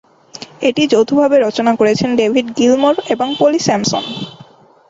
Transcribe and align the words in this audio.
এটি 0.61 0.83
যৌথভাবে 0.87 1.37
রচনা 1.39 1.71
করেছেন 1.79 2.09
ডেভিড 2.19 2.47
গিলমোর 2.57 2.95
এবং 3.13 3.27
পলি 3.39 3.59
স্যামসন। 3.67 4.03